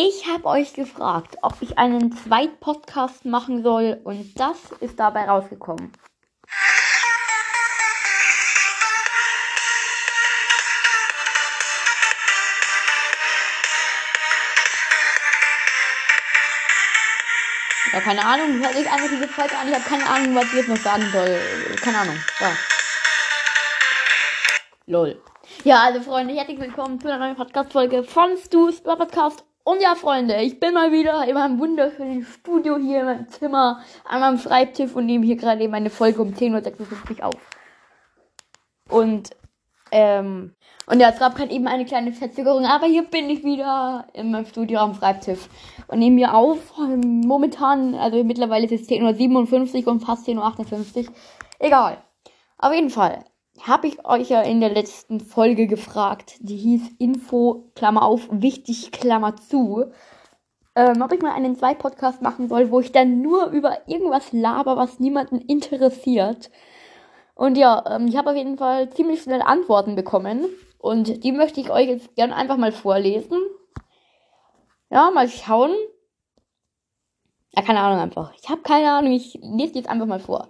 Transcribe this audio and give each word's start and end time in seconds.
Ich 0.00 0.28
habe 0.28 0.44
euch 0.44 0.74
gefragt, 0.74 1.38
ob 1.42 1.54
ich 1.60 1.76
einen 1.76 2.12
Zweit-Podcast 2.12 3.24
machen 3.24 3.64
soll 3.64 4.00
und 4.04 4.38
das 4.38 4.70
ist 4.78 5.00
dabei 5.00 5.24
rausgekommen. 5.24 5.90
Ja, 17.92 18.00
keine 18.00 18.24
Ahnung, 18.24 18.60
hört 18.60 18.74
sich 18.74 18.88
einfach 18.88 19.08
diese 19.10 19.26
Folge 19.26 19.58
an. 19.58 19.66
Ich 19.66 19.74
habe 19.74 19.84
keine 19.84 20.08
Ahnung, 20.08 20.36
was 20.36 20.44
ich 20.44 20.52
jetzt 20.52 20.68
noch 20.68 20.76
sagen 20.76 21.10
soll. 21.10 21.40
Keine 21.82 21.98
Ahnung. 21.98 22.16
Ja. 22.38 22.52
Lol. 24.86 25.20
Ja, 25.64 25.80
also 25.82 26.02
Freunde, 26.02 26.34
herzlich 26.34 26.60
willkommen 26.60 27.00
zu 27.00 27.08
einer 27.08 27.18
neuen 27.18 27.34
Podcast-Folge 27.34 28.04
von 28.04 28.36
Stu's 28.36 28.80
Podcast. 28.80 29.47
Und 29.68 29.82
ja, 29.82 29.94
Freunde, 29.96 30.40
ich 30.40 30.58
bin 30.58 30.72
mal 30.72 30.92
wieder 30.92 31.28
in 31.28 31.34
meinem 31.34 31.58
wunderschönen 31.58 32.24
Studio 32.24 32.78
hier 32.78 33.00
in 33.00 33.04
meinem 33.04 33.28
Zimmer 33.28 33.82
an 34.06 34.20
meinem 34.20 34.38
Schreibtisch 34.38 34.94
und 34.94 35.04
nehme 35.04 35.26
hier 35.26 35.36
gerade 35.36 35.62
eben 35.62 35.74
eine 35.74 35.90
Folge 35.90 36.22
um 36.22 36.30
10.56 36.30 37.18
Uhr 37.18 37.26
auf. 37.26 37.34
Und, 38.88 39.28
ähm, 39.92 40.54
und 40.86 41.00
ja, 41.00 41.10
es 41.10 41.18
gab 41.18 41.36
gerade 41.36 41.52
eben 41.52 41.68
eine 41.68 41.84
kleine 41.84 42.14
Verzögerung, 42.14 42.64
aber 42.64 42.86
hier 42.86 43.04
bin 43.04 43.28
ich 43.28 43.44
wieder 43.44 44.06
in 44.14 44.30
meinem 44.30 44.46
Studio 44.46 44.78
am 44.78 44.94
Schreibtisch 44.94 45.40
und 45.88 45.98
nehme 45.98 46.16
hier 46.16 46.32
auf. 46.32 46.72
Momentan, 46.78 47.94
also 47.94 48.24
mittlerweile 48.24 48.64
ist 48.64 48.72
es 48.72 48.88
10.57 48.88 49.84
Uhr 49.84 49.92
und 49.92 50.00
fast 50.00 50.26
10.58 50.26 51.08
Uhr. 51.08 51.14
Egal. 51.58 51.98
Auf 52.56 52.72
jeden 52.72 52.88
Fall 52.88 53.22
habe 53.66 53.86
ich 53.88 54.04
euch 54.04 54.30
ja 54.30 54.42
in 54.42 54.60
der 54.60 54.70
letzten 54.70 55.20
Folge 55.20 55.66
gefragt, 55.66 56.36
die 56.40 56.56
hieß 56.56 56.82
Info, 56.98 57.70
Klammer 57.74 58.02
auf, 58.02 58.28
wichtig, 58.30 58.92
Klammer 58.92 59.36
zu, 59.36 59.92
ähm, 60.74 61.02
ob 61.02 61.12
ich 61.12 61.20
mal 61.20 61.32
einen 61.32 61.56
Zwei-Podcast 61.56 62.22
machen 62.22 62.48
soll, 62.48 62.70
wo 62.70 62.80
ich 62.80 62.92
dann 62.92 63.20
nur 63.20 63.46
über 63.46 63.78
irgendwas 63.88 64.32
laber, 64.32 64.76
was 64.76 65.00
niemanden 65.00 65.40
interessiert. 65.40 66.50
Und 67.34 67.56
ja, 67.56 67.84
ähm, 67.88 68.06
ich 68.06 68.16
habe 68.16 68.30
auf 68.30 68.36
jeden 68.36 68.58
Fall 68.58 68.90
ziemlich 68.90 69.22
schnell 69.22 69.42
Antworten 69.42 69.94
bekommen. 69.94 70.46
Und 70.78 71.24
die 71.24 71.32
möchte 71.32 71.60
ich 71.60 71.70
euch 71.70 71.88
jetzt 71.88 72.14
gerne 72.14 72.36
einfach 72.36 72.56
mal 72.56 72.72
vorlesen. 72.72 73.38
Ja, 74.90 75.10
mal 75.10 75.28
schauen. 75.28 75.72
Ja, 77.50 77.62
keine 77.62 77.80
Ahnung 77.80 78.00
einfach. 78.00 78.32
Ich 78.40 78.48
habe 78.48 78.62
keine 78.62 78.90
Ahnung, 78.90 79.12
ich 79.12 79.38
lese 79.42 79.72
die 79.72 79.78
jetzt 79.78 79.88
einfach 79.88 80.06
mal 80.06 80.20
vor. 80.20 80.48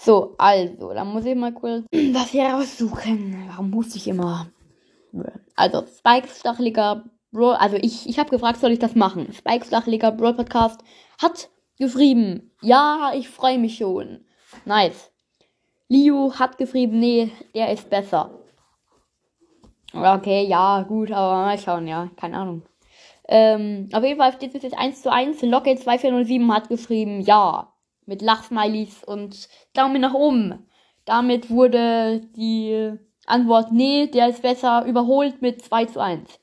So, 0.00 0.36
also, 0.38 0.94
dann 0.94 1.08
muss 1.08 1.24
ich 1.24 1.34
mal 1.34 1.52
kurz 1.52 1.84
was 1.92 2.28
hier 2.28 2.50
raussuchen. 2.50 3.48
Warum 3.48 3.70
muss 3.70 3.96
ich 3.96 4.06
immer? 4.06 4.46
Also, 5.56 5.84
Spikes 5.86 6.38
Stacheliger 6.38 7.04
Bro, 7.32 7.50
also 7.50 7.76
ich, 7.76 8.08
ich 8.08 8.18
habe 8.18 8.30
gefragt, 8.30 8.60
soll 8.60 8.70
ich 8.70 8.78
das 8.78 8.94
machen? 8.94 9.32
Spikes 9.32 9.68
Stacheliger 9.68 10.12
Bro 10.12 10.34
Podcast 10.34 10.80
hat 11.20 11.50
geschrieben, 11.78 12.52
ja, 12.62 13.10
ich 13.14 13.28
freue 13.28 13.58
mich 13.58 13.76
schon. 13.76 14.24
Nice. 14.64 15.10
Liu 15.88 16.32
hat 16.32 16.58
geschrieben, 16.58 17.00
nee, 17.00 17.32
der 17.54 17.72
ist 17.72 17.90
besser. 17.90 18.30
Okay, 19.92 20.46
ja, 20.46 20.82
gut, 20.82 21.10
aber 21.10 21.44
mal 21.44 21.58
schauen, 21.58 21.88
ja, 21.88 22.08
keine 22.16 22.38
Ahnung. 22.38 22.62
Ähm, 23.26 23.88
auf 23.92 24.04
jeden 24.04 24.18
Fall 24.18 24.32
steht 24.32 24.54
es 24.54 24.62
jetzt 24.62 24.78
1 24.78 25.02
zu 25.02 25.12
1. 25.12 25.42
Locke2407 25.42 26.52
hat 26.52 26.68
geschrieben, 26.68 27.20
ja 27.20 27.72
mit 28.08 28.22
Lachsmileys 28.22 29.04
und 29.04 29.48
Daumen 29.74 30.00
nach 30.00 30.14
oben. 30.14 30.66
Damit 31.04 31.50
wurde 31.50 32.22
die 32.36 32.94
Antwort 33.26 33.70
nee, 33.72 34.08
der 34.08 34.30
ist 34.30 34.42
besser 34.42 34.84
überholt 34.86 35.42
mit 35.42 35.62
2 35.62 35.84
zu 35.84 36.00
1. 36.00 36.40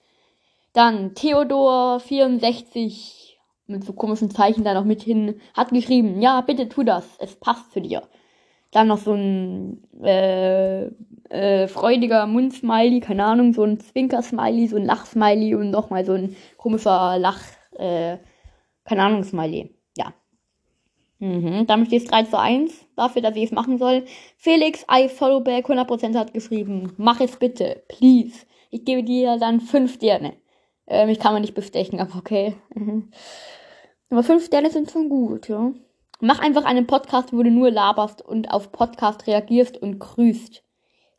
Dann 0.73 1.13
Theodor64 1.13 3.33
mit 3.67 3.83
so 3.83 3.93
komischen 3.93 4.29
Zeichen 4.29 4.63
da 4.63 4.73
noch 4.73 4.85
mit 4.85 5.01
hin 5.01 5.41
hat 5.55 5.69
geschrieben, 5.69 6.21
ja, 6.21 6.41
bitte 6.41 6.69
tu 6.69 6.83
das, 6.83 7.17
es 7.19 7.35
passt 7.35 7.73
zu 7.73 7.81
dir. 7.81 8.03
Dann 8.71 8.87
noch 8.87 8.99
so 8.99 9.13
ein 9.13 9.83
äh, 10.03 10.85
äh, 11.29 11.67
freudiger 11.67 12.27
Mundsmiley, 12.27 12.99
keine 12.99 13.25
Ahnung, 13.25 13.53
so 13.53 13.63
ein 13.63 13.79
Zwinker-Smiley, 13.79 14.67
so 14.67 14.75
ein 14.75 14.85
Lachsmiley 14.85 15.55
und 15.55 15.71
nochmal 15.71 16.05
so 16.05 16.13
ein 16.13 16.35
komischer 16.57 17.17
Lach, 17.17 17.41
äh, 17.77 18.17
keine 18.83 19.03
Ahnung, 19.03 19.23
Smiley. 19.23 19.74
Mhm, 21.19 21.65
damit 21.67 21.87
steht 21.87 22.03
es 22.03 22.09
3 22.09 22.23
zu 22.23 22.37
1 22.37 22.73
dafür, 22.95 23.21
dass 23.21 23.35
ich 23.35 23.45
es 23.45 23.51
machen 23.51 23.77
soll. 23.77 24.05
Felix 24.37 24.85
I 24.91 25.07
Followback 25.07 25.69
100% 25.69 26.17
hat 26.17 26.33
geschrieben, 26.33 26.93
mach 26.97 27.21
es 27.21 27.37
bitte, 27.37 27.83
please. 27.87 28.45
Ich 28.69 28.83
gebe 28.83 29.03
dir 29.03 29.37
dann 29.37 29.61
5 29.61 29.93
Sterne. 29.93 30.33
Ähm, 30.87 31.09
ich 31.09 31.19
kann 31.19 31.33
man 31.33 31.41
nicht 31.41 31.55
bestechen, 31.55 31.99
aber 31.99 32.17
okay. 32.17 32.55
Mhm. 32.73 33.11
Aber 34.09 34.23
5 34.23 34.45
Sterne 34.45 34.69
sind 34.69 34.91
schon 34.91 35.09
gut, 35.09 35.47
ja. 35.47 35.71
Mach 36.19 36.39
einfach 36.39 36.65
einen 36.65 36.87
Podcast, 36.87 37.33
wo 37.33 37.43
du 37.43 37.51
nur 37.51 37.71
laberst 37.71 38.21
und 38.21 38.51
auf 38.51 38.71
Podcast 38.71 39.27
reagierst 39.27 39.77
und 39.77 39.99
grüßt. 39.99 40.63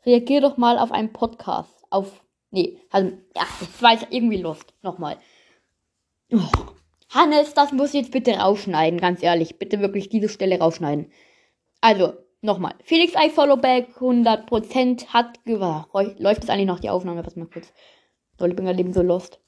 Reagier 0.05 0.41
doch 0.41 0.57
mal 0.57 0.77
auf 0.79 0.91
einen 0.91 1.13
Podcast. 1.13 1.73
Auf. 1.89 2.23
Nee, 2.51 2.79
also, 2.91 3.11
ja, 3.35 3.43
das 3.59 3.81
war 3.81 3.93
jetzt 3.93 4.07
irgendwie 4.09 4.41
Lust. 4.41 4.73
Nochmal. 4.81 5.17
Oh. 6.31 6.76
Hannes, 7.17 7.55
das 7.55 7.71
muss 7.71 7.93
jetzt 7.93 8.11
bitte 8.11 8.33
rausschneiden, 8.33 8.99
ganz 8.99 9.23
ehrlich. 9.23 9.57
Bitte 9.57 9.79
wirklich 9.79 10.07
diese 10.07 10.29
Stelle 10.29 10.59
rausschneiden. 10.59 11.11
Also, 11.81 12.13
nochmal. 12.41 12.75
Felix 12.83 13.13
I 13.13 13.29
Followback 13.29 13.89
100% 13.99 15.07
hat 15.07 15.43
gewahr. 15.43 15.89
Läuft 16.19 16.43
das 16.43 16.49
eigentlich 16.51 16.67
noch 16.67 16.79
die 16.79 16.91
Aufnahme? 16.91 17.25
Was 17.25 17.35
mal 17.35 17.47
kurz. 17.47 17.73
Soll 18.37 18.49
ich 18.49 18.55
bin 18.55 18.65
gerade 18.65 18.79
eben 18.79 18.93
so 18.93 19.01
lost. 19.01 19.39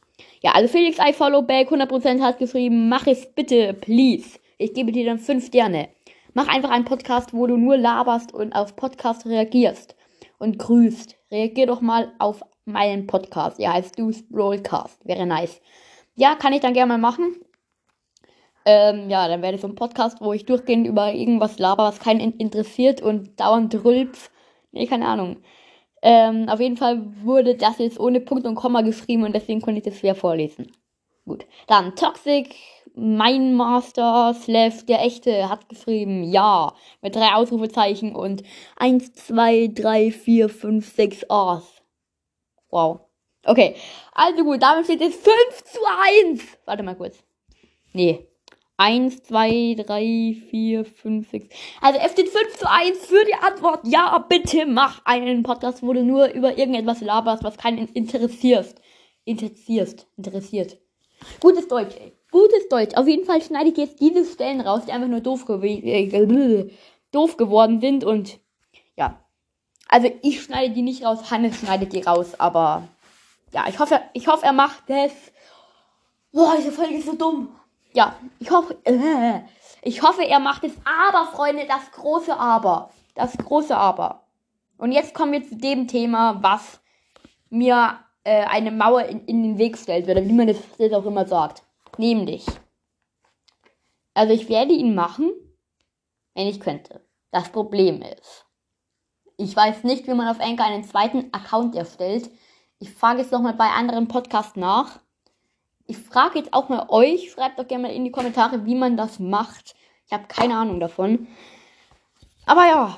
Ja, 0.42 0.54
also 0.54 0.68
Felix 0.68 0.98
I 0.98 1.14
Followback 1.14 1.72
100% 1.72 2.22
hat 2.22 2.40
geschrieben, 2.40 2.90
mach 2.90 3.06
es 3.06 3.32
bitte, 3.34 3.76
please. 3.76 4.40
Ich 4.58 4.74
gebe 4.74 4.92
dir 4.92 5.06
dann 5.06 5.20
5 5.20 5.46
Sterne. 5.46 5.90
Mach 6.34 6.48
einfach 6.48 6.72
einen 6.72 6.86
Podcast, 6.86 7.34
wo 7.34 7.46
du 7.46 7.56
nur 7.56 7.78
laberst 7.78 8.34
und 8.34 8.54
auf 8.54 8.76
Podcast 8.76 9.26
reagierst 9.28 9.96
und 10.40 10.58
grüßt. 10.58 11.16
Reagier 11.32 11.68
doch 11.68 11.82
mal 11.82 12.12
auf 12.18 12.42
meinen 12.66 13.06
Podcast. 13.06 13.60
Ja, 13.60 13.74
heißt 13.74 13.98
Du's 13.98 14.28
Broadcast. 14.28 15.06
Wäre 15.06 15.26
nice. 15.26 15.62
Ja, 16.16 16.36
kann 16.36 16.54
ich 16.54 16.62
dann 16.62 16.74
gerne 16.74 16.94
mal 16.94 16.98
machen. 16.98 17.36
Ähm, 18.72 19.10
ja, 19.10 19.28
dann 19.28 19.42
werde 19.42 19.56
ich 19.56 19.62
so 19.62 19.68
ein 19.68 19.74
Podcast, 19.74 20.22
wo 20.22 20.32
ich 20.32 20.46
durchgehend 20.46 20.86
über 20.86 21.12
irgendwas 21.12 21.58
laber, 21.58 21.86
was 21.86 22.00
keinen 22.00 22.20
interessiert 22.38 23.02
und 23.02 23.40
dauernd 23.40 23.74
rülpf. 23.84 24.30
Nee, 24.72 24.86
keine 24.86 25.08
Ahnung. 25.08 25.38
Ähm, 26.04 26.48
auf 26.48 26.60
jeden 26.60 26.78
Fall 26.78 27.02
wurde 27.24 27.56
das 27.56 27.80
jetzt 27.80 28.00
ohne 28.00 28.22
Punkt 28.22 28.46
und 28.46 28.54
Komma 28.54 28.82
geschrieben 28.82 29.24
und 29.24 29.34
deswegen 29.34 29.60
konnte 29.62 29.80
ich 29.80 29.86
das 29.86 29.98
schwer 29.98 30.14
vorlesen. 30.14 30.72
Gut. 31.26 31.48
Dann 31.66 31.96
Toxic, 31.96 32.56
mein 32.94 33.56
Master, 33.56 34.36
Slav, 34.36 34.86
der 34.86 35.02
Echte, 35.02 35.50
hat 35.50 35.68
geschrieben, 35.68 36.24
ja, 36.26 36.76
mit 37.02 37.16
drei 37.16 37.34
Ausrufezeichen 37.34 38.16
und 38.16 38.44
1, 38.76 39.14
2, 39.14 39.72
3, 39.74 40.12
4, 40.12 40.48
5, 40.48 40.96
6 40.96 41.26
A's. 41.32 41.82
Wow. 42.70 43.00
Okay. 43.46 43.76
Also 44.14 44.44
gut, 44.44 44.62
damit 44.62 44.86
steht 44.86 45.02
es 45.02 45.16
5 45.16 45.64
zu 45.64 45.80
1. 46.24 46.44
Warte 46.66 46.84
mal 46.84 46.96
kurz. 46.96 47.18
Nee, 47.94 48.28
1, 48.80 49.24
2, 49.24 49.76
3, 49.78 50.36
4, 50.50 50.86
5, 50.86 51.30
6. 51.30 51.56
Also 51.82 52.00
es 52.00 52.12
steht 52.14 52.30
5 52.30 52.58
zu 52.58 52.70
1 52.70 53.06
für 53.06 53.26
die 53.26 53.34
Antwort. 53.34 53.82
Ja, 53.84 54.18
bitte 54.20 54.66
mach 54.66 55.02
einen 55.04 55.44
Podcast, 55.44 55.84
wo 55.84 55.92
du 55.92 56.02
nur 56.02 56.32
über 56.32 56.58
irgendetwas 56.58 57.02
laberst, 57.02 57.44
was 57.44 57.58
keinen 57.58 57.90
interessierst. 57.90 58.80
Interessierst. 59.26 60.08
Interessiert. 60.16 60.78
Gutes 61.42 61.68
Deutsch, 61.68 61.94
ey. 62.00 62.14
Gutes 62.32 62.70
Deutsch. 62.70 62.96
Auf 62.96 63.06
jeden 63.06 63.26
Fall 63.26 63.42
schneide 63.42 63.70
ich 63.70 63.78
jetzt 63.78 64.00
diese 64.00 64.24
Stellen 64.24 64.62
raus, 64.62 64.84
die 64.88 64.94
einfach 64.94 65.10
nur 65.10 65.20
doof, 65.20 65.46
äh, 65.50 66.70
doof 67.12 67.36
geworden 67.36 67.82
sind 67.82 68.06
und 68.06 68.40
ja. 68.96 69.20
Also 69.90 70.10
ich 70.22 70.42
schneide 70.42 70.74
die 70.74 70.84
nicht 70.84 71.04
raus, 71.04 71.30
Hannes 71.32 71.60
schneidet 71.60 71.92
die 71.92 72.02
raus, 72.02 72.40
aber 72.40 72.88
ja, 73.52 73.66
ich 73.68 73.78
hoffe, 73.78 74.00
ich 74.14 74.28
hoffe, 74.28 74.46
er 74.46 74.54
macht 74.54 74.84
das. 74.88 75.12
Boah, 76.32 76.54
diese 76.58 76.72
Folge 76.72 76.96
ist 76.96 77.08
so 77.08 77.16
dumm 77.16 77.59
ja, 77.94 78.16
ich 78.40 78.52
hoffe, 78.52 78.78
äh, 78.84 79.42
ich 79.82 80.02
hoffe, 80.02 80.24
er 80.24 80.40
macht 80.40 80.64
es. 80.64 80.74
Aber, 80.86 81.32
Freunde, 81.32 81.66
das 81.68 81.92
große 81.92 82.38
Aber. 82.38 82.92
Das 83.16 83.38
große 83.38 83.76
Aber. 83.76 84.24
Und 84.78 84.92
jetzt 84.92 85.14
kommen 85.14 85.32
wir 85.32 85.48
zu 85.48 85.58
dem 85.58 85.88
Thema, 85.88 86.42
was 86.42 86.80
mir 87.50 88.00
äh, 88.24 88.46
eine 88.46 88.72
Mauer 88.72 89.04
in, 89.04 89.26
in, 89.26 89.44
den 89.44 89.58
Weg 89.58 89.78
stellt, 89.78 90.08
oder 90.08 90.24
wie 90.24 90.34
man 90.34 90.48
das 90.48 90.58
jetzt 90.78 90.94
auch 90.94 91.06
immer 91.06 91.26
sagt. 91.26 91.64
Nämlich. 91.98 92.46
Also 94.14 94.34
ich 94.34 94.50
werde 94.50 94.74
ihn 94.74 94.96
machen, 94.96 95.32
wenn 96.34 96.48
ich 96.48 96.60
könnte. 96.60 97.06
Das 97.32 97.50
Problem 97.50 98.02
ist, 98.02 98.46
ich 99.38 99.56
weiß 99.56 99.84
nicht, 99.84 100.08
wie 100.08 100.14
man 100.14 100.28
auf 100.28 100.42
Anchor 100.42 100.66
einen 100.66 100.84
zweiten 100.84 101.34
Account 101.34 101.76
erstellt. 101.76 102.30
Ich 102.80 102.92
frage 102.92 103.22
jetzt 103.22 103.32
nochmal 103.32 103.54
bei 103.54 103.70
anderen 103.70 104.08
Podcasts 104.08 104.56
nach. 104.56 105.00
Ich 105.90 105.98
frage 105.98 106.38
jetzt 106.38 106.54
auch 106.54 106.70
mal 106.70 106.86
euch, 106.90 107.32
schreibt 107.32 107.58
doch 107.58 107.68
gerne 107.68 107.88
mal 107.88 107.92
in 107.92 108.04
die 108.04 108.12
Kommentare, 108.12 108.64
wie 108.68 108.76
man 108.76 108.96
das 108.96 109.18
macht. 109.18 109.74
Ich 110.06 110.14
habe 110.14 110.26
keine 110.28 110.56
Ahnung 110.56 110.80
davon. 110.80 111.28
Aber 112.46 112.68
ja, 112.68 112.98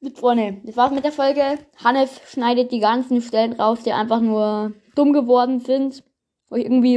gut, 0.00 0.16
Freunde, 0.16 0.60
das 0.62 0.76
war's 0.76 0.92
mit 0.92 1.02
der 1.02 1.10
Folge. 1.10 1.58
Hannes 1.82 2.20
schneidet 2.28 2.70
die 2.70 2.78
ganzen 2.78 3.20
Stellen 3.20 3.54
raus, 3.54 3.80
die 3.84 3.92
einfach 3.92 4.20
nur 4.20 4.72
dumm 4.94 5.12
geworden 5.12 5.58
sind. 5.58 6.04
wo 6.50 6.56
ich 6.56 6.64
irgendwie 6.66 6.96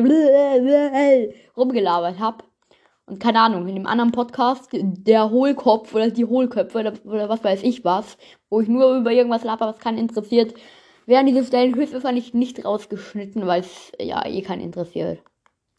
rumgelabert 1.58 2.20
habe. 2.20 2.44
Und 3.08 3.20
keine 3.20 3.40
Ahnung, 3.40 3.68
in 3.68 3.74
dem 3.74 3.88
anderen 3.88 4.12
Podcast, 4.12 4.70
der 4.72 5.32
Hohlkopf 5.32 5.96
oder 5.96 6.12
die 6.12 6.26
Hohlköpfe 6.26 6.78
oder, 6.78 6.94
oder 7.06 7.28
was 7.28 7.44
weiß 7.44 7.64
ich 7.64 7.84
was, 7.84 8.20
wo 8.52 8.62
ich 8.62 8.68
nur 8.68 8.98
über 8.98 9.12
irgendwas 9.12 9.44
laber, 9.44 9.66
was 9.66 9.80
keinen 9.80 9.98
interessiert, 9.98 10.54
werden 11.08 11.26
diese 11.26 11.44
Stellen 11.44 11.74
höchstwahrscheinlich 11.76 12.34
nicht 12.34 12.64
rausgeschnitten, 12.64 13.48
weil 13.48 13.62
es 13.62 13.92
ja 14.00 14.24
eh 14.26 14.42
keinen 14.42 14.62
interessiert. 14.62 15.20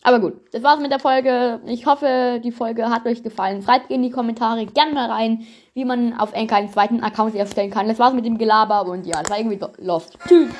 Aber 0.03 0.21
gut, 0.21 0.35
das 0.53 0.63
war's 0.63 0.81
mit 0.81 0.93
der 0.93 1.01
Folge. 1.01 1.61
Ich 1.67 1.87
hoffe, 1.87 2.41
die 2.43 2.53
Folge 2.53 2.89
hat 2.89 3.05
euch 3.05 3.23
gefallen. 3.23 3.63
Schreibt 3.63 3.91
in 3.91 4.03
die 4.03 4.11
Kommentare 4.11 4.65
gerne 4.67 4.95
mal 4.95 5.11
rein, 5.11 5.47
wie 5.75 5.85
man 5.85 6.15
auf 6.15 6.33
Enka 6.33 6.57
einen 6.57 6.71
zweiten 6.71 7.01
Account 7.03 7.35
erstellen 7.35 7.71
kann. 7.71 7.89
Das 7.89 7.99
war's 7.99 8.15
mit 8.15 8.25
dem 8.25 8.39
Gelaber 8.39 8.87
und 8.87 9.07
ja, 9.07 9.21
das 9.21 9.31
war 9.31 9.39
irgendwie 9.39 9.61
lost. 9.79 10.19
Tschüss. 10.27 10.51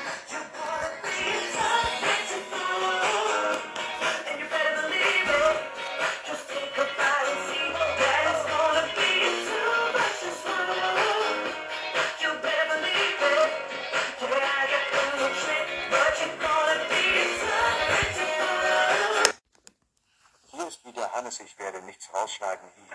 rausschneiden. 22.29 22.88